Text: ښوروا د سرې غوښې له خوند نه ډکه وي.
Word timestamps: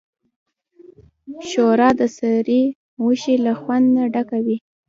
ښوروا 1.47 1.89
د 1.99 2.01
سرې 2.17 2.61
غوښې 3.03 3.35
له 3.45 3.53
خوند 3.59 3.85
نه 3.95 4.03
ډکه 4.13 4.39
وي. 4.45 4.57